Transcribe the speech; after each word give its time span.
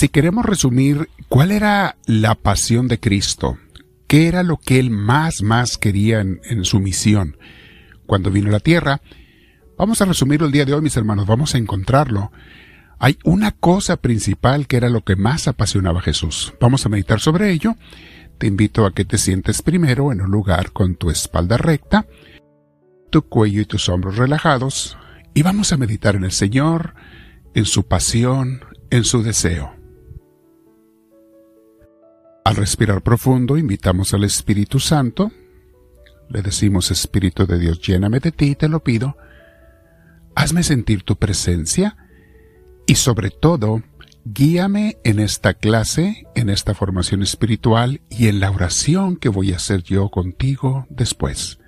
Si 0.00 0.08
queremos 0.08 0.46
resumir 0.46 1.10
cuál 1.28 1.52
era 1.52 1.98
la 2.06 2.34
pasión 2.34 2.88
de 2.88 2.98
Cristo, 2.98 3.58
qué 4.06 4.28
era 4.28 4.42
lo 4.42 4.56
que 4.56 4.78
él 4.78 4.88
más, 4.88 5.42
más 5.42 5.76
quería 5.76 6.20
en, 6.20 6.64
su 6.64 6.80
misión 6.80 7.36
cuando 8.06 8.30
vino 8.30 8.48
a 8.48 8.52
la 8.52 8.60
tierra, 8.60 9.02
vamos 9.76 10.00
a 10.00 10.06
resumirlo 10.06 10.46
el 10.46 10.52
día 10.52 10.64
de 10.64 10.72
hoy, 10.72 10.80
mis 10.80 10.96
hermanos, 10.96 11.26
vamos 11.26 11.54
a 11.54 11.58
encontrarlo. 11.58 12.32
Hay 12.98 13.18
una 13.24 13.52
cosa 13.52 13.98
principal 13.98 14.66
que 14.66 14.78
era 14.78 14.88
lo 14.88 15.04
que 15.04 15.16
más 15.16 15.48
apasionaba 15.48 15.98
a 15.98 16.04
Jesús. 16.04 16.54
Vamos 16.62 16.86
a 16.86 16.88
meditar 16.88 17.20
sobre 17.20 17.50
ello. 17.50 17.76
Te 18.38 18.46
invito 18.46 18.86
a 18.86 18.94
que 18.94 19.04
te 19.04 19.18
sientes 19.18 19.60
primero 19.60 20.12
en 20.12 20.22
un 20.22 20.30
lugar 20.30 20.72
con 20.72 20.94
tu 20.94 21.10
espalda 21.10 21.58
recta, 21.58 22.06
tu 23.10 23.20
cuello 23.28 23.60
y 23.60 23.66
tus 23.66 23.90
hombros 23.90 24.16
relajados, 24.16 24.96
y 25.34 25.42
vamos 25.42 25.74
a 25.74 25.76
meditar 25.76 26.16
en 26.16 26.24
el 26.24 26.32
Señor, 26.32 26.94
en 27.52 27.66
su 27.66 27.86
pasión, 27.86 28.64
en 28.88 29.04
su 29.04 29.22
deseo. 29.22 29.78
Al 32.50 32.56
respirar 32.56 33.00
profundo, 33.00 33.56
invitamos 33.56 34.12
al 34.12 34.24
Espíritu 34.24 34.80
Santo. 34.80 35.30
Le 36.28 36.42
decimos, 36.42 36.90
Espíritu 36.90 37.46
de 37.46 37.60
Dios, 37.60 37.80
lléname 37.80 38.18
de 38.18 38.32
ti, 38.32 38.56
te 38.56 38.68
lo 38.68 38.82
pido. 38.82 39.16
Hazme 40.34 40.64
sentir 40.64 41.04
tu 41.04 41.14
presencia 41.14 41.96
y 42.88 42.96
sobre 42.96 43.30
todo, 43.30 43.84
guíame 44.24 44.98
en 45.04 45.20
esta 45.20 45.54
clase, 45.54 46.26
en 46.34 46.50
esta 46.50 46.74
formación 46.74 47.22
espiritual 47.22 48.00
y 48.10 48.26
en 48.26 48.40
la 48.40 48.50
oración 48.50 49.14
que 49.14 49.28
voy 49.28 49.52
a 49.52 49.56
hacer 49.56 49.84
yo 49.84 50.08
contigo 50.08 50.88
después. 50.90 51.60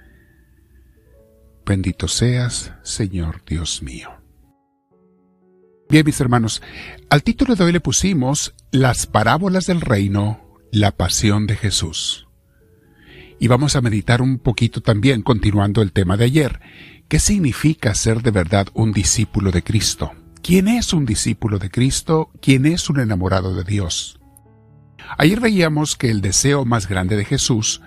Bendito 1.64 2.08
seas, 2.08 2.72
Señor 2.82 3.44
Dios 3.46 3.84
mío. 3.84 4.10
Bien, 5.88 6.04
mis 6.04 6.20
hermanos, 6.20 6.60
al 7.08 7.22
título 7.22 7.54
de 7.54 7.62
hoy 7.62 7.70
le 7.70 7.80
pusimos 7.80 8.52
Las 8.72 9.06
parábolas 9.06 9.66
del 9.66 9.80
reino, 9.80 10.41
la 10.72 10.90
pasión 10.90 11.46
de 11.46 11.54
Jesús. 11.54 12.26
Y 13.38 13.46
vamos 13.46 13.76
a 13.76 13.82
meditar 13.82 14.22
un 14.22 14.38
poquito 14.38 14.80
también, 14.80 15.20
continuando 15.20 15.82
el 15.82 15.92
tema 15.92 16.16
de 16.16 16.24
ayer, 16.24 16.60
¿qué 17.08 17.18
significa 17.18 17.94
ser 17.94 18.22
de 18.22 18.30
verdad 18.30 18.68
un 18.72 18.92
discípulo 18.92 19.50
de 19.50 19.62
Cristo? 19.62 20.12
¿Quién 20.42 20.68
es 20.68 20.94
un 20.94 21.04
discípulo 21.04 21.58
de 21.58 21.70
Cristo? 21.70 22.30
¿Quién 22.40 22.64
es 22.64 22.88
un 22.88 23.00
enamorado 23.00 23.54
de 23.54 23.64
Dios? 23.64 24.18
Ayer 25.18 25.40
veíamos 25.40 25.94
que 25.94 26.10
el 26.10 26.22
deseo 26.22 26.64
más 26.64 26.88
grande 26.88 27.16
de 27.16 27.26
Jesús 27.26 27.82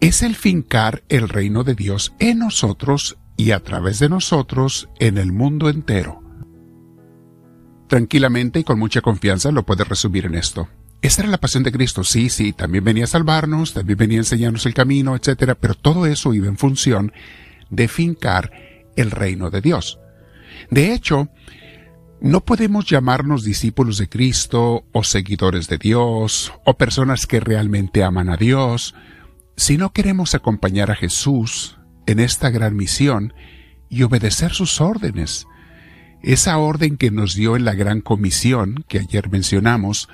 es 0.00 0.22
el 0.22 0.36
fincar 0.36 1.02
el 1.08 1.30
reino 1.30 1.64
de 1.64 1.74
Dios 1.74 2.12
en 2.18 2.40
nosotros 2.40 3.16
y 3.38 3.52
a 3.52 3.60
través 3.60 4.00
de 4.00 4.10
nosotros 4.10 4.90
en 5.00 5.16
el 5.16 5.32
mundo 5.32 5.70
entero. 5.70 6.22
Tranquilamente 7.86 8.60
y 8.60 8.64
con 8.64 8.78
mucha 8.78 9.00
confianza 9.00 9.50
lo 9.50 9.64
puedes 9.64 9.88
resumir 9.88 10.26
en 10.26 10.34
esto. 10.34 10.68
Esa 11.00 11.22
era 11.22 11.30
la 11.30 11.38
pasión 11.38 11.62
de 11.62 11.70
Cristo, 11.70 12.02
sí, 12.02 12.28
sí, 12.28 12.52
también 12.52 12.82
venía 12.82 13.04
a 13.04 13.08
salvarnos, 13.08 13.72
también 13.72 13.98
venía 13.98 14.18
a 14.18 14.20
enseñarnos 14.20 14.66
el 14.66 14.74
camino, 14.74 15.14
etc. 15.14 15.54
Pero 15.60 15.74
todo 15.74 16.06
eso 16.06 16.34
iba 16.34 16.48
en 16.48 16.58
función 16.58 17.12
de 17.70 17.86
fincar 17.86 18.52
el 18.96 19.12
reino 19.12 19.50
de 19.50 19.60
Dios. 19.60 20.00
De 20.70 20.92
hecho, 20.92 21.28
no 22.20 22.44
podemos 22.44 22.86
llamarnos 22.86 23.44
discípulos 23.44 23.98
de 23.98 24.08
Cristo 24.08 24.84
o 24.92 25.04
seguidores 25.04 25.68
de 25.68 25.78
Dios 25.78 26.52
o 26.64 26.74
personas 26.76 27.26
que 27.26 27.38
realmente 27.38 28.02
aman 28.02 28.28
a 28.28 28.36
Dios, 28.36 28.94
si 29.56 29.76
no 29.76 29.92
queremos 29.92 30.34
acompañar 30.34 30.90
a 30.90 30.96
Jesús 30.96 31.78
en 32.06 32.18
esta 32.18 32.50
gran 32.50 32.74
misión 32.74 33.34
y 33.88 34.02
obedecer 34.02 34.52
sus 34.52 34.80
órdenes. 34.80 35.46
Esa 36.22 36.58
orden 36.58 36.96
que 36.96 37.12
nos 37.12 37.34
dio 37.34 37.54
en 37.54 37.64
la 37.64 37.74
gran 37.74 38.00
comisión 38.00 38.84
que 38.88 38.98
ayer 38.98 39.30
mencionamos 39.30 40.08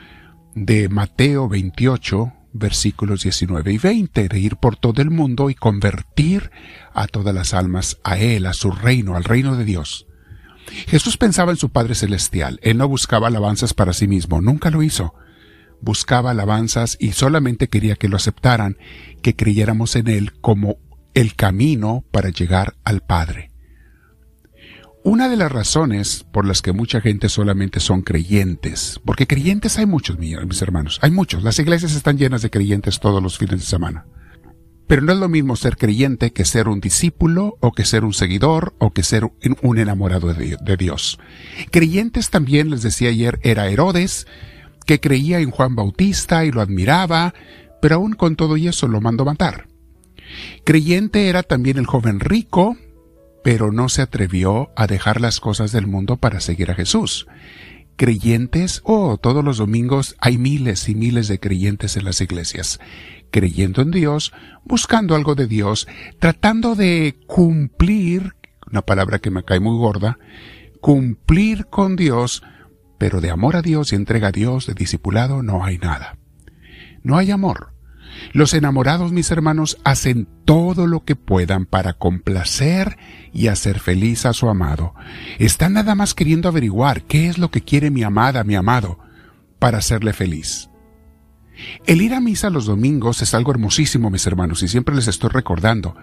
de 0.55 0.89
Mateo 0.89 1.49
28, 1.49 2.33
versículos 2.53 3.23
19 3.23 3.73
y 3.73 3.79
20, 3.79 4.29
de 4.29 4.39
ir 4.39 4.57
por 4.57 4.77
todo 4.77 5.03
el 5.03 5.11
mundo 5.11 5.51
y 5.51 5.55
convertir 5.55 6.51
a 6.93 7.07
todas 7.07 7.35
las 7.35 7.55
almas 7.55 7.99
a 8.05 8.19
Él, 8.19 8.47
a 8.47 8.53
su 8.53 8.71
reino, 8.71 9.17
al 9.17 9.25
reino 9.25 9.57
de 9.57 9.65
Dios. 9.65 10.07
Jesús 10.87 11.17
pensaba 11.17 11.53
en 11.53 11.59
su 11.59 11.71
Padre 11.71 11.95
Celestial, 11.95 12.59
Él 12.63 12.79
no 12.79 12.89
buscaba 12.89 13.29
alabanzas 13.29 13.75
para 13.75 13.93
sí 13.93 14.09
mismo, 14.09 14.41
nunca 14.41 14.71
lo 14.71 14.83
hizo 14.83 15.15
buscaba 15.85 16.31
alabanzas 16.31 16.97
y 16.99 17.13
solamente 17.13 17.69
quería 17.69 17.97
que 17.97 18.09
lo 18.09 18.17
aceptaran, 18.17 18.79
que 19.23 19.37
creyéramos 19.37 19.97
en 19.97 20.09
Él 20.09 20.33
como 20.41 20.79
el 21.13 21.35
camino 21.35 22.05
para 22.11 22.31
llegar 22.31 22.75
al 22.85 23.03
Padre. 23.03 23.54
Una 25.07 25.29
de 25.29 25.37
las 25.37 25.53
razones 25.53 26.25
por 26.33 26.47
las 26.47 26.63
que 26.63 26.73
mucha 26.73 27.03
gente 27.03 27.29
solamente 27.29 27.79
son 27.79 28.01
creyentes, 28.01 29.03
porque 29.05 29.27
creyentes 29.27 29.77
hay 29.77 29.85
muchos, 29.85 30.19
mis 30.19 30.63
hermanos, 30.63 30.99
hay 31.03 31.11
muchos, 31.11 31.43
las 31.43 31.59
iglesias 31.59 31.95
están 31.95 32.17
llenas 32.17 32.41
de 32.41 32.49
creyentes 32.49 33.01
todos 33.01 33.23
los 33.23 33.37
fines 33.37 33.61
de 33.61 33.67
semana. 33.67 34.07
Pero 34.87 35.03
no 35.03 35.13
es 35.13 35.19
lo 35.19 35.29
mismo 35.29 35.57
ser 35.57 35.77
creyente 35.77 36.33
que 36.33 36.47
ser 36.47 36.69
un 36.69 36.81
discípulo 36.81 37.59
o 37.61 37.73
que 37.73 37.85
ser 37.85 38.03
un 38.03 38.15
seguidor 38.15 38.75
o 38.79 38.93
que 38.93 39.03
ser 39.03 39.31
un 39.61 39.77
enamorado 39.79 40.33
de 40.33 40.77
Dios. 40.79 41.19
Creyentes 41.71 42.31
también, 42.31 42.71
les 42.71 42.81
decía 42.81 43.11
ayer, 43.11 43.39
era 43.43 43.69
Herodes, 43.69 44.27
que 44.87 45.01
creía 45.01 45.39
en 45.41 45.51
Juan 45.51 45.77
Bautista 45.77 46.47
y 46.47 46.51
lo 46.51 46.63
admiraba, 46.63 47.35
pero 47.83 47.97
aún 47.97 48.15
con 48.15 48.37
todo 48.37 48.57
eso 48.57 48.89
lo 48.89 49.03
mandó 49.03 49.27
matar. 49.27 49.69
Creyente 50.65 51.29
era 51.29 51.43
también 51.43 51.77
el 51.77 51.85
joven 51.85 52.21
rico, 52.21 52.79
pero 53.45 53.71
no 53.71 53.89
se 53.89 54.03
atrevió 54.03 54.73
a 54.75 54.89
dejar 54.89 55.21
las 55.21 55.39
cosas 55.39 55.71
del 55.71 55.87
mundo 55.87 56.17
para 56.17 56.41
seguir 56.41 56.73
a 56.73 56.75
Jesús. 56.75 57.29
Creyentes, 57.95 58.81
oh, 58.83 59.19
todos 59.19 59.45
los 59.45 59.59
domingos 59.59 60.17
hay 60.19 60.37
miles 60.37 60.89
y 60.89 60.97
miles 60.97 61.29
de 61.29 61.39
creyentes 61.39 61.97
en 61.97 62.07
las 62.07 62.21
iglesias, 62.21 62.81
creyendo 63.31 63.83
en 63.83 63.93
Dios, 63.93 64.33
buscando 64.65 65.15
algo 65.15 65.37
de 65.37 65.47
Dios, 65.47 65.87
tratando 66.19 66.75
de 66.75 67.21
cumplir, 67.29 68.35
una 68.69 68.83
palabra 68.83 69.21
que 69.21 69.31
me 69.31 69.45
cae 69.45 69.61
muy 69.61 69.79
gorda, 69.79 70.19
cumplir 70.81 71.67
con 71.67 71.95
Dios 71.95 72.43
pero 72.99 73.21
de 73.21 73.31
amor 73.31 73.57
a 73.57 73.61
Dios 73.61 73.93
y 73.93 73.97
entrega 73.97 74.29
a 74.29 74.33
Dios, 74.33 74.67
de 74.67 74.73
discipulado, 74.73 75.43
no 75.43 75.63
hay 75.63 75.77
nada. 75.77 76.17
No 77.03 77.19
hay 77.19 77.31
amor. 77.31 77.75
Los 78.33 78.55
enamorados, 78.55 79.13
mis 79.13 79.31
hermanos, 79.31 79.79
hacen 79.85 80.29
todo 80.45 80.87
lo 80.87 81.05
que 81.05 81.17
puedan 81.17 81.67
para 81.67 81.95
complacer 81.95 82.97
y 83.33 83.49
hacer 83.49 83.81
feliz 83.81 84.27
a 84.27 84.33
su 84.33 84.49
amado. 84.49 84.95
Están 85.39 85.75
nada 85.75 85.95
más 85.95 86.15
queriendo 86.15 86.49
averiguar 86.49 87.03
qué 87.03 87.29
es 87.29 87.39
lo 87.39 87.51
que 87.51 87.63
quiere 87.63 87.91
mi 87.91 88.03
amada, 88.03 88.45
mi 88.45 88.55
amado, 88.55 88.99
para 89.59 89.79
hacerle 89.79 90.13
feliz. 90.13 90.69
El 91.87 92.03
ir 92.03 92.15
a 92.15 92.21
misa 92.21 92.51
los 92.51 92.67
domingos 92.67 93.23
es 93.23 93.35
algo 93.35 93.53
hermosísimo, 93.53 94.11
mis 94.11 94.27
hermanos, 94.27 94.63
y 94.63 94.69
siempre 94.69 94.95
les 94.95 95.09
estoy 95.09 95.31
recordando. 95.31 95.97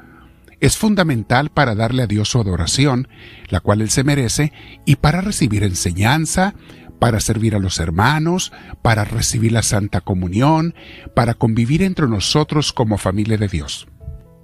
Es 0.60 0.78
fundamental 0.78 1.50
para 1.50 1.74
darle 1.74 2.04
a 2.04 2.08
Dios 2.08 2.30
su 2.30 2.40
adoración, 2.40 3.08
la 3.50 3.62
cual 3.62 3.82
Él 3.82 3.90
se 3.90 4.04
merece, 4.04 4.54
y 4.86 4.98
para 4.98 5.20
recibir 5.22 5.64
enseñanza, 5.64 6.54
para 7.02 7.20
servir 7.20 7.56
a 7.56 7.60
los 7.60 7.80
hermanos, 7.80 8.54
para 8.84 9.04
recibir 9.06 9.54
la 9.54 9.64
Santa 9.64 10.02
Comunión, 10.02 10.76
para 11.16 11.34
convivir 11.34 11.82
entre 11.82 12.08
nosotros 12.08 12.74
como 12.74 13.00
familia 13.00 13.38
de 13.38 13.48
Dios. 13.48 13.88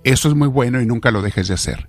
Eso 0.04 0.28
es 0.28 0.34
muy 0.34 0.48
bueno 0.48 0.82
y 0.82 0.88
nunca 0.88 1.12
lo 1.12 1.22
dejes 1.22 1.50
de 1.50 1.54
hacer. 1.54 1.88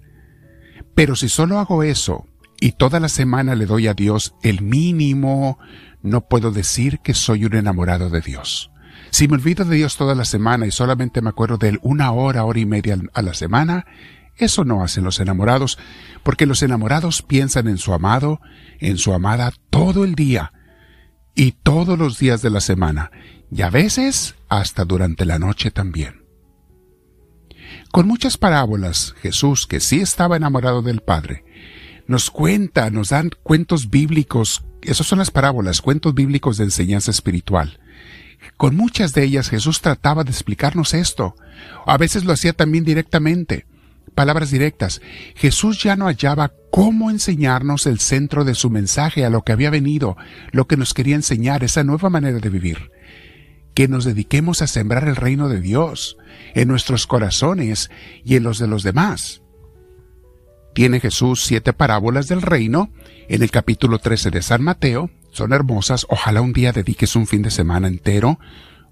Pero 0.94 1.16
si 1.16 1.30
solo 1.30 1.58
hago 1.58 1.82
eso 1.82 2.26
y 2.60 2.72
toda 2.72 3.00
la 3.00 3.08
semana 3.08 3.54
le 3.54 3.64
doy 3.64 3.86
a 3.86 3.94
Dios 3.94 4.34
el 4.42 4.60
mínimo, 4.60 5.58
no 6.02 6.28
puedo 6.28 6.50
decir 6.50 6.98
que 6.98 7.14
soy 7.14 7.46
un 7.46 7.54
enamorado 7.54 8.10
de 8.10 8.20
Dios. 8.20 8.70
Si 9.08 9.26
me 9.26 9.36
olvido 9.36 9.64
de 9.64 9.76
Dios 9.76 9.96
toda 9.96 10.14
la 10.14 10.26
semana 10.26 10.66
y 10.66 10.70
solamente 10.70 11.22
me 11.22 11.30
acuerdo 11.30 11.56
de 11.56 11.70
Él 11.70 11.78
una 11.80 12.12
hora, 12.12 12.44
hora 12.44 12.60
y 12.60 12.66
media 12.66 12.98
a 13.14 13.22
la 13.22 13.32
semana, 13.32 13.86
eso 14.36 14.66
no 14.66 14.84
hacen 14.84 15.02
los 15.02 15.18
enamorados, 15.18 15.78
porque 16.22 16.44
los 16.44 16.62
enamorados 16.62 17.22
piensan 17.22 17.68
en 17.68 17.78
su 17.78 17.94
amado, 17.94 18.42
en 18.80 18.98
su 18.98 19.14
amada 19.14 19.54
todo 19.70 20.04
el 20.04 20.14
día, 20.14 20.52
y 21.38 21.52
todos 21.52 21.96
los 21.96 22.18
días 22.18 22.42
de 22.42 22.50
la 22.50 22.60
semana, 22.60 23.12
y 23.48 23.62
a 23.62 23.70
veces 23.70 24.34
hasta 24.48 24.84
durante 24.84 25.24
la 25.24 25.38
noche 25.38 25.70
también. 25.70 26.24
Con 27.92 28.08
muchas 28.08 28.36
parábolas, 28.36 29.14
Jesús, 29.22 29.68
que 29.68 29.78
sí 29.78 30.00
estaba 30.00 30.36
enamorado 30.36 30.82
del 30.82 31.00
Padre, 31.00 31.44
nos 32.08 32.32
cuenta, 32.32 32.90
nos 32.90 33.10
dan 33.10 33.30
cuentos 33.44 33.88
bíblicos, 33.88 34.64
esas 34.82 35.06
son 35.06 35.20
las 35.20 35.30
parábolas, 35.30 35.80
cuentos 35.80 36.12
bíblicos 36.12 36.56
de 36.56 36.64
enseñanza 36.64 37.12
espiritual. 37.12 37.78
Con 38.56 38.74
muchas 38.74 39.12
de 39.12 39.22
ellas 39.22 39.48
Jesús 39.48 39.80
trataba 39.80 40.24
de 40.24 40.32
explicarnos 40.32 40.92
esto. 40.92 41.36
A 41.86 41.96
veces 41.98 42.24
lo 42.24 42.32
hacía 42.32 42.52
también 42.52 42.82
directamente 42.82 43.67
palabras 44.18 44.50
directas. 44.50 45.00
Jesús 45.36 45.80
ya 45.80 45.94
no 45.94 46.06
hallaba 46.06 46.52
cómo 46.72 47.08
enseñarnos 47.08 47.86
el 47.86 48.00
centro 48.00 48.44
de 48.44 48.56
su 48.56 48.68
mensaje 48.68 49.24
a 49.24 49.30
lo 49.30 49.42
que 49.42 49.52
había 49.52 49.70
venido, 49.70 50.16
lo 50.50 50.66
que 50.66 50.76
nos 50.76 50.92
quería 50.92 51.14
enseñar, 51.14 51.62
esa 51.62 51.84
nueva 51.84 52.10
manera 52.10 52.40
de 52.40 52.48
vivir. 52.48 52.90
Que 53.74 53.86
nos 53.86 54.04
dediquemos 54.04 54.60
a 54.60 54.66
sembrar 54.66 55.06
el 55.06 55.14
reino 55.14 55.48
de 55.48 55.60
Dios 55.60 56.16
en 56.56 56.66
nuestros 56.66 57.06
corazones 57.06 57.92
y 58.24 58.34
en 58.34 58.42
los 58.42 58.58
de 58.58 58.66
los 58.66 58.82
demás. 58.82 59.42
Tiene 60.74 60.98
Jesús 60.98 61.44
siete 61.44 61.72
parábolas 61.72 62.26
del 62.26 62.42
reino 62.42 62.90
en 63.28 63.44
el 63.44 63.52
capítulo 63.52 64.00
13 64.00 64.32
de 64.32 64.42
San 64.42 64.64
Mateo, 64.64 65.10
son 65.30 65.52
hermosas. 65.52 66.06
Ojalá 66.08 66.40
un 66.40 66.52
día 66.52 66.72
dediques 66.72 67.14
un 67.14 67.28
fin 67.28 67.42
de 67.42 67.52
semana 67.52 67.86
entero 67.86 68.40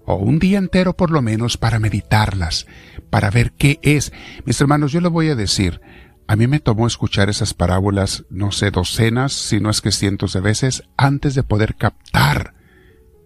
o 0.07 0.15
un 0.15 0.39
día 0.39 0.57
entero 0.57 0.95
por 0.95 1.11
lo 1.11 1.21
menos 1.21 1.57
para 1.57 1.79
meditarlas, 1.79 2.65
para 3.09 3.29
ver 3.29 3.51
qué 3.51 3.77
es. 3.83 4.13
Mis 4.45 4.59
hermanos, 4.61 4.93
yo 4.93 5.01
le 5.01 5.09
voy 5.09 5.27
a 5.27 5.35
decir, 5.35 5.81
a 6.27 6.37
mí 6.37 6.47
me 6.47 6.61
tomó 6.61 6.87
escuchar 6.87 7.29
esas 7.29 7.53
parábolas, 7.53 8.23
no 8.29 8.53
sé, 8.53 8.71
docenas, 8.71 9.33
si 9.33 9.59
no 9.59 9.69
es 9.69 9.81
que 9.81 9.91
cientos 9.91 10.31
de 10.31 10.39
veces, 10.39 10.83
antes 10.95 11.35
de 11.35 11.43
poder 11.43 11.75
captar 11.75 12.53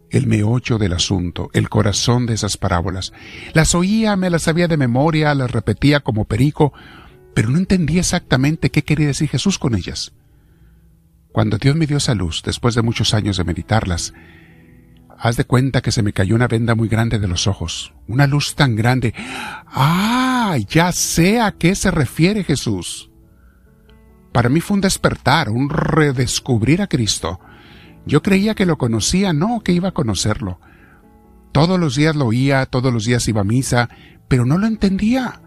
el 0.10 0.26
meollo 0.26 0.80
del 0.80 0.94
asunto, 0.94 1.52
el 1.54 1.70
corazón 1.70 2.26
de 2.26 2.34
esas 2.34 2.58
parábolas. 2.58 3.14
Las 3.54 3.76
oía, 3.76 4.16
me 4.16 4.32
las 4.32 4.42
sabía 4.42 4.68
de 4.68 4.76
memoria, 4.76 5.36
las 5.36 5.52
repetía 5.52 6.00
como 6.00 6.26
perico, 6.26 6.74
pero 7.36 7.52
no 7.52 7.60
entendía 7.60 8.00
exactamente 8.00 8.72
qué 8.72 8.84
quería 8.84 9.08
decir 9.08 9.30
Jesús 9.30 9.60
con 9.60 9.76
ellas. 9.76 10.14
Cuando 11.32 11.60
Dios 11.60 11.76
me 11.76 11.86
dio 11.86 11.98
esa 11.98 12.16
luz, 12.16 12.42
después 12.44 12.74
de 12.74 12.82
muchos 12.82 13.14
años 13.14 13.38
de 13.38 13.44
meditarlas, 13.44 14.14
haz 15.22 15.38
de 15.38 15.46
cuenta 15.46 15.82
que 15.82 15.92
se 15.92 16.02
me 16.02 16.14
cayó 16.14 16.34
una 16.34 16.48
venda 16.48 16.74
muy 16.74 16.90
grande 16.90 17.20
de 17.20 17.28
los 17.28 17.46
ojos, 17.46 17.94
una 18.08 18.26
luz 18.26 18.56
tan 18.56 18.76
grande. 18.76 19.14
Ah, 19.68 20.58
ya 20.68 20.92
sé 20.92 21.40
a 21.40 21.52
qué 21.52 21.76
se 21.76 21.92
refiere 21.92 22.44
Jesús. 22.44 23.12
Para 24.32 24.50
mí 24.50 24.62
fue 24.62 24.76
un 24.76 24.82
despertar, 24.82 25.50
un 25.50 25.70
redescubrir 25.70 26.82
a 26.82 26.88
Cristo. 26.88 27.40
Yo 28.08 28.24
creía 28.24 28.56
que 28.56 28.66
lo 28.66 28.80
conocía, 28.80 29.32
no 29.32 29.62
que 29.62 29.74
iba 29.74 29.90
a 29.90 29.94
conocerlo. 29.94 30.60
Todos 31.52 31.80
los 31.80 31.96
días 31.96 32.16
lo 32.16 32.26
oía, 32.26 32.66
todos 32.66 32.92
los 32.92 33.06
días 33.06 33.28
iba 33.28 33.42
a 33.42 33.44
misa, 33.46 33.90
pero 34.28 34.46
no 34.46 34.58
lo 34.58 34.66
entendía. 34.66 35.40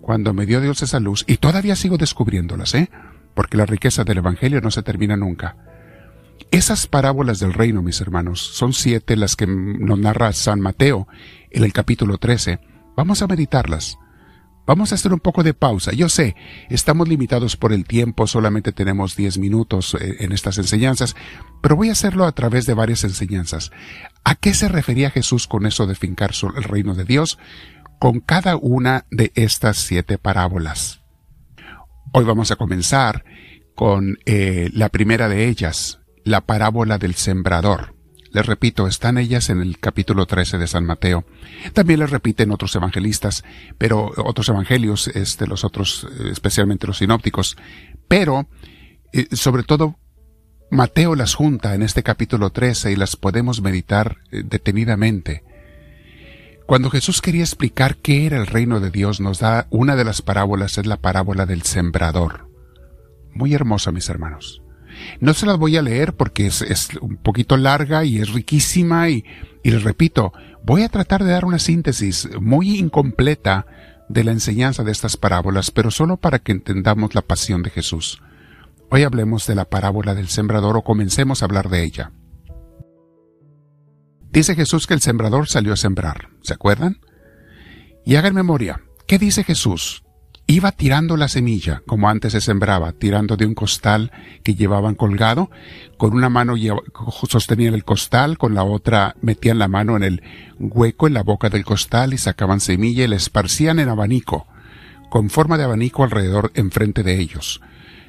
Cuando 0.00 0.32
me 0.32 0.46
dio 0.46 0.60
Dios 0.60 0.80
esa 0.82 1.00
luz, 1.00 1.24
y 1.26 1.38
todavía 1.38 1.74
sigo 1.74 1.98
descubriéndolas, 1.98 2.74
¿eh? 2.76 2.88
Porque 3.34 3.56
la 3.56 3.66
riqueza 3.66 4.04
del 4.04 4.18
Evangelio 4.18 4.60
no 4.60 4.70
se 4.70 4.84
termina 4.84 5.16
nunca. 5.16 5.56
Esas 6.50 6.88
parábolas 6.88 7.38
del 7.38 7.52
reino, 7.52 7.80
mis 7.80 8.00
hermanos, 8.00 8.40
son 8.40 8.72
siete 8.72 9.14
las 9.16 9.36
que 9.36 9.46
nos 9.46 9.98
narra 9.98 10.32
San 10.32 10.60
Mateo 10.60 11.06
en 11.50 11.62
el 11.62 11.72
capítulo 11.72 12.18
13. 12.18 12.58
Vamos 12.96 13.22
a 13.22 13.28
meditarlas. 13.28 13.98
Vamos 14.66 14.90
a 14.90 14.96
hacer 14.96 15.12
un 15.12 15.20
poco 15.20 15.44
de 15.44 15.54
pausa. 15.54 15.92
Yo 15.92 16.08
sé, 16.08 16.34
estamos 16.68 17.08
limitados 17.08 17.56
por 17.56 17.72
el 17.72 17.84
tiempo, 17.84 18.26
solamente 18.26 18.72
tenemos 18.72 19.14
diez 19.14 19.38
minutos 19.38 19.96
eh, 20.00 20.16
en 20.20 20.32
estas 20.32 20.58
enseñanzas, 20.58 21.14
pero 21.62 21.76
voy 21.76 21.88
a 21.88 21.92
hacerlo 21.92 22.24
a 22.24 22.32
través 22.32 22.66
de 22.66 22.74
varias 22.74 23.04
enseñanzas. 23.04 23.70
¿A 24.24 24.34
qué 24.34 24.52
se 24.52 24.68
refería 24.68 25.10
Jesús 25.10 25.46
con 25.46 25.66
eso 25.66 25.86
de 25.86 25.94
fincar 25.94 26.32
el 26.56 26.64
reino 26.64 26.94
de 26.94 27.04
Dios? 27.04 27.38
Con 28.00 28.18
cada 28.18 28.56
una 28.56 29.06
de 29.12 29.30
estas 29.36 29.76
siete 29.78 30.18
parábolas. 30.18 31.00
Hoy 32.12 32.24
vamos 32.24 32.50
a 32.50 32.56
comenzar 32.56 33.24
con 33.76 34.18
eh, 34.26 34.68
la 34.72 34.88
primera 34.88 35.28
de 35.28 35.48
ellas, 35.48 35.99
la 36.24 36.42
parábola 36.42 36.98
del 36.98 37.14
sembrador. 37.14 37.94
Les 38.32 38.46
repito, 38.46 38.86
están 38.86 39.18
ellas 39.18 39.50
en 39.50 39.60
el 39.60 39.78
capítulo 39.78 40.26
13 40.26 40.58
de 40.58 40.68
San 40.68 40.84
Mateo. 40.84 41.24
También 41.72 41.98
les 41.98 42.10
repiten 42.10 42.52
otros 42.52 42.74
evangelistas, 42.76 43.42
pero 43.76 44.12
otros 44.16 44.48
evangelios, 44.48 45.08
este, 45.08 45.48
los 45.48 45.64
otros, 45.64 46.06
especialmente 46.30 46.86
los 46.86 46.98
sinópticos. 46.98 47.56
Pero, 48.06 48.48
eh, 49.12 49.26
sobre 49.34 49.64
todo, 49.64 49.98
Mateo 50.70 51.16
las 51.16 51.34
junta 51.34 51.74
en 51.74 51.82
este 51.82 52.04
capítulo 52.04 52.50
13 52.50 52.92
y 52.92 52.96
las 52.96 53.16
podemos 53.16 53.60
meditar 53.62 54.18
eh, 54.30 54.42
detenidamente. 54.44 55.42
Cuando 56.66 56.88
Jesús 56.88 57.20
quería 57.20 57.42
explicar 57.42 57.96
qué 57.96 58.26
era 58.26 58.36
el 58.36 58.46
reino 58.46 58.78
de 58.78 58.92
Dios, 58.92 59.20
nos 59.20 59.40
da 59.40 59.66
una 59.70 59.96
de 59.96 60.04
las 60.04 60.22
parábolas, 60.22 60.78
es 60.78 60.86
la 60.86 60.98
parábola 60.98 61.46
del 61.46 61.62
sembrador. 61.62 62.48
Muy 63.34 63.54
hermosa, 63.54 63.90
mis 63.90 64.08
hermanos. 64.08 64.62
No 65.20 65.34
se 65.34 65.46
las 65.46 65.58
voy 65.58 65.76
a 65.76 65.82
leer 65.82 66.14
porque 66.14 66.46
es, 66.46 66.88
un 67.00 67.16
poquito 67.16 67.56
larga 67.56 68.04
y 68.04 68.18
es 68.18 68.32
riquísima 68.32 69.08
y, 69.08 69.24
y 69.62 69.70
les 69.70 69.82
repito, 69.82 70.32
voy 70.64 70.82
a 70.82 70.88
tratar 70.88 71.24
de 71.24 71.32
dar 71.32 71.44
una 71.44 71.58
síntesis 71.58 72.28
muy 72.40 72.78
incompleta 72.78 73.66
de 74.08 74.24
la 74.24 74.32
enseñanza 74.32 74.82
de 74.82 74.92
estas 74.92 75.16
parábolas, 75.16 75.70
pero 75.70 75.90
solo 75.90 76.16
para 76.16 76.40
que 76.40 76.52
entendamos 76.52 77.14
la 77.14 77.22
pasión 77.22 77.62
de 77.62 77.70
Jesús. 77.70 78.20
Hoy 78.90 79.04
hablemos 79.04 79.46
de 79.46 79.54
la 79.54 79.66
parábola 79.66 80.14
del 80.14 80.28
sembrador 80.28 80.76
o 80.76 80.82
comencemos 80.82 81.42
a 81.42 81.44
hablar 81.44 81.68
de 81.68 81.84
ella. 81.84 82.12
Dice 84.32 84.54
Jesús 84.54 84.86
que 84.86 84.94
el 84.94 85.00
sembrador 85.00 85.48
salió 85.48 85.72
a 85.72 85.76
sembrar, 85.76 86.28
¿se 86.42 86.54
acuerdan? 86.54 87.00
Y 88.04 88.16
hagan 88.16 88.34
memoria, 88.34 88.82
¿qué 89.06 89.18
dice 89.18 89.44
Jesús? 89.44 90.02
Iba 90.50 90.72
tirando 90.72 91.16
la 91.16 91.28
semilla, 91.28 91.82
como 91.86 92.08
antes 92.08 92.32
se 92.32 92.40
sembraba, 92.40 92.92
tirando 92.92 93.36
de 93.36 93.46
un 93.46 93.54
costal 93.54 94.10
que 94.42 94.54
llevaban 94.54 94.94
colgado, 94.94 95.50
con 95.96 96.12
una 96.12 96.28
mano 96.28 96.54
sostenían 97.28 97.74
el 97.74 97.84
costal, 97.84 98.36
con 98.36 98.54
la 98.54 98.64
otra 98.64 99.14
metían 99.22 99.58
la 99.58 99.68
mano 99.68 99.96
en 99.96 100.02
el 100.02 100.22
hueco 100.58 101.06
en 101.06 101.14
la 101.14 101.22
boca 101.22 101.50
del 101.50 101.64
costal 101.64 102.14
y 102.14 102.18
sacaban 102.18 102.60
semilla 102.60 103.04
y 103.04 103.08
la 103.08 103.16
esparcían 103.16 103.78
en 103.78 103.88
abanico, 103.88 104.46
con 105.08 105.30
forma 105.30 105.56
de 105.56 105.64
abanico 105.64 106.04
alrededor 106.04 106.50
enfrente 106.54 107.02
de 107.02 107.20
ellos. 107.20 107.60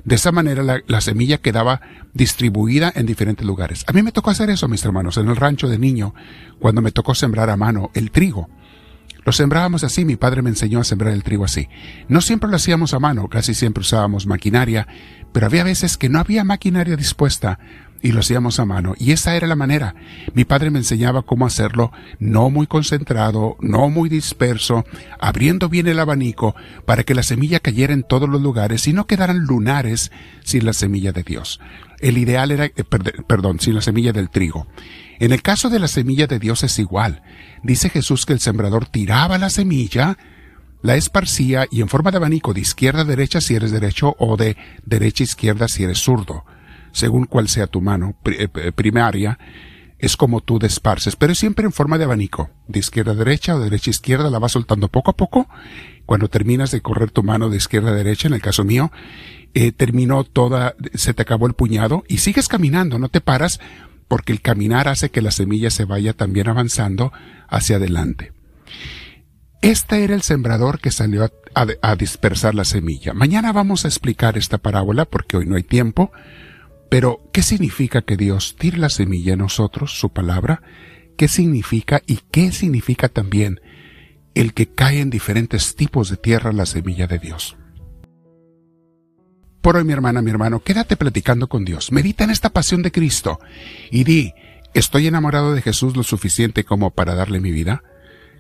De 0.04 0.16
esa 0.16 0.32
manera 0.32 0.64
la, 0.64 0.82
la, 0.88 1.00
semilla 1.00 1.38
quedaba 1.38 1.82
distribuida 2.14 2.92
en 2.96 3.06
diferentes 3.06 3.46
lugares. 3.46 3.86
A 3.88 3.94
mí 3.94 4.02
me 4.02 4.12
tocó 4.12 4.32
hacer 4.32 4.50
eso, 4.50 4.68
mis 4.68 4.84
hermanos, 4.84 5.18
en 5.18 5.30
el 5.30 5.36
rancho 5.36 5.70
de 5.70 5.78
niño, 5.78 6.16
cuando 6.60 6.82
me 6.82 6.92
tocó 6.92 7.14
sembrar 7.14 7.52
a 7.52 7.58
mano 7.58 7.92
el 7.94 8.10
trigo. 8.10 8.50
Lo 9.24 9.32
sembrábamos 9.32 9.84
así, 9.84 10.04
mi 10.04 10.16
padre 10.16 10.42
me 10.42 10.50
enseñó 10.50 10.80
a 10.80 10.84
sembrar 10.84 11.14
el 11.14 11.24
trigo 11.24 11.46
así. 11.46 11.70
No 12.08 12.22
siempre 12.22 12.50
lo 12.50 12.56
hacíamos 12.56 12.94
a 12.94 13.00
mano, 13.00 13.28
casi 13.28 13.54
siempre 13.54 13.82
usábamos 13.82 14.26
maquinaria, 14.26 14.88
pero 15.32 15.46
había 15.46 15.64
veces 15.64 15.98
que 15.98 16.10
no 16.10 16.20
había 16.20 16.44
maquinaria 16.44 16.96
dispuesta 16.96 17.60
y 18.02 18.12
lo 18.12 18.20
hacíamos 18.20 18.60
a 18.60 18.66
mano. 18.66 18.94
Y 18.98 19.12
esa 19.12 19.36
era 19.36 19.48
la 19.48 19.56
manera. 19.56 19.96
Mi 20.34 20.46
padre 20.46 20.70
me 20.70 20.80
enseñaba 20.80 21.22
cómo 21.24 21.46
hacerlo, 21.46 21.92
no 22.20 22.50
muy 22.50 22.68
concentrado, 22.68 23.58
no 23.60 23.90
muy 23.90 24.10
disperso, 24.10 24.86
abriendo 25.20 25.70
bien 25.70 25.88
el 25.88 26.00
abanico 26.00 26.56
para 26.86 27.04
que 27.04 27.16
la 27.16 27.24
semilla 27.24 27.60
cayera 27.60 27.94
en 27.94 28.04
todos 28.04 28.30
los 28.30 28.42
lugares 28.42 28.88
y 28.88 28.94
no 28.94 29.08
quedaran 29.08 29.40
lunares 29.40 30.12
sin 30.44 30.66
la 30.66 30.74
semilla 30.74 31.12
de 31.12 31.24
Dios. 31.24 31.60
El 32.00 32.18
ideal 32.18 32.52
era, 32.52 32.66
eh, 32.66 32.74
perdón, 33.28 33.60
sin 33.60 33.76
la 33.76 33.82
semilla 33.82 34.12
del 34.12 34.30
trigo. 34.30 34.68
En 35.20 35.32
el 35.32 35.44
caso 35.44 35.70
de 35.70 35.80
la 35.80 35.88
semilla 35.88 36.26
de 36.26 36.40
Dios 36.40 36.64
es 36.64 36.80
igual. 36.80 37.22
Dice 37.64 37.90
Jesús 37.90 38.26
que 38.26 38.34
el 38.34 38.40
sembrador 38.40 38.88
tiraba 38.88 39.38
la 39.38 39.52
semilla, 39.52 40.18
la 40.82 40.96
esparcía 40.96 41.68
y 41.70 41.82
en 41.82 41.90
forma 41.90 42.10
de 42.10 42.18
abanico 42.18 42.54
de 42.54 42.62
izquierda 42.62 43.02
a 43.02 43.06
derecha 43.06 43.40
si 43.40 43.54
eres 43.54 43.72
derecho 43.72 44.16
o 44.18 44.36
de 44.36 44.58
derecha 44.84 45.24
a 45.24 45.26
izquierda 45.26 45.68
si 45.68 45.84
eres 45.84 46.00
zurdo, 46.00 46.44
según 46.92 47.26
cual 47.26 47.48
sea 47.48 47.68
tu 47.68 47.82
mano 47.82 48.16
eh, 48.26 48.48
primaria, 48.74 49.40
es 50.00 50.18
como 50.18 50.42
tú 50.42 50.58
desparces, 50.58 51.16
pero 51.16 51.36
siempre 51.36 51.66
en 51.66 51.72
forma 51.72 51.98
de 51.98 52.06
abanico, 52.06 52.50
de 52.68 52.80
izquierda 52.80 53.12
a 53.12 53.16
derecha 53.16 53.56
o 53.56 53.60
de 53.60 53.66
derecha 53.66 53.90
a 53.90 53.92
izquierda, 53.92 54.30
la 54.32 54.40
vas 54.40 54.54
soltando 54.54 54.88
poco 54.88 55.12
a 55.12 55.16
poco. 55.16 55.48
Cuando 56.08 56.28
terminas 56.28 56.72
de 56.72 56.82
correr 56.82 57.12
tu 57.12 57.22
mano 57.22 57.50
de 57.50 57.58
izquierda 57.58 57.92
a 57.92 57.96
derecha, 57.96 58.28
en 58.28 58.34
el 58.34 58.42
caso 58.42 58.64
mío, 58.64 58.92
eh, 59.54 59.72
terminó 59.72 60.24
toda, 60.24 60.76
se 60.96 61.14
te 61.14 61.22
acabó 61.22 61.46
el 61.46 61.54
puñado 61.54 62.04
y 62.08 62.18
sigues 62.18 62.48
caminando, 62.48 62.98
no 62.98 63.10
te 63.10 63.22
paras 63.22 63.60
porque 64.08 64.34
el 64.34 64.42
caminar 64.42 64.88
hace 64.88 65.10
que 65.10 65.22
la 65.22 65.32
semilla 65.32 65.70
se 65.70 65.86
vaya 65.86 66.14
también 66.14 66.50
avanzando 66.50 67.14
hacia 67.48 67.78
adelante. 67.78 68.34
Este 69.62 70.04
era 70.04 70.16
el 70.16 70.24
sembrador 70.24 70.80
que 70.80 70.92
salió 70.92 71.32
a, 71.54 71.96
dispersar 71.96 72.56
la 72.56 72.66
semilla. 72.66 73.14
Mañana 73.14 73.54
vamos 73.54 73.86
a 73.86 73.88
explicar 73.88 74.38
esta 74.38 74.58
parábola 74.58 75.06
porque 75.06 75.38
hoy 75.38 75.46
no 75.46 75.56
hay 75.56 75.64
tiempo, 75.64 76.12
pero 76.92 77.22
¿qué 77.32 77.42
significa 77.42 78.02
que 78.02 78.18
Dios 78.18 78.58
tire 78.60 78.78
la 78.78 78.90
semilla 78.90 79.32
en 79.32 79.40
nosotros, 79.40 79.98
su 79.98 80.10
palabra? 80.10 80.62
¿Qué 81.16 81.30
significa 81.30 82.02
y 82.06 82.20
qué 82.32 82.52
significa 82.52 83.08
también 83.08 83.62
el 84.36 84.54
que 84.54 84.68
cae 84.68 85.00
en 85.00 85.10
diferentes 85.10 85.78
tipos 85.78 86.10
de 86.10 86.18
tierra 86.18 86.52
la 86.52 86.66
semilla 86.66 87.08
de 87.08 87.18
Dios? 87.18 87.56
Por 89.62 89.78
hoy, 89.78 89.86
mi 89.86 89.94
hermana, 89.94 90.22
mi 90.22 90.32
hermano, 90.32 90.60
quédate 90.60 90.98
platicando 90.98 91.48
con 91.48 91.64
Dios. 91.64 91.94
Medita 91.94 92.26
en 92.26 92.30
esta 92.30 92.50
pasión 92.50 92.82
de 92.82 92.92
Cristo 92.92 93.40
y 93.90 94.04
di, 94.04 94.34
¿estoy 94.74 95.08
enamorado 95.08 95.54
de 95.54 95.62
Jesús 95.62 95.96
lo 95.96 96.04
suficiente 96.04 96.66
como 96.66 96.92
para 96.92 97.16
darle 97.16 97.40
mi 97.40 97.52
vida? 97.52 97.84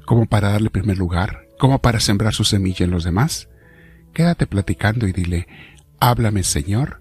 ¿Como 0.06 0.26
para 0.26 0.50
darle 0.50 0.70
primer 0.70 0.98
lugar? 0.98 1.48
¿Como 1.58 1.80
para 1.80 2.02
sembrar 2.02 2.34
su 2.34 2.44
semilla 2.44 2.84
en 2.84 2.92
los 2.92 3.06
demás? 3.06 3.48
Quédate 4.14 4.46
platicando 4.46 5.08
y 5.08 5.14
dile, 5.14 5.48
háblame 6.02 6.44
Señor, 6.44 7.01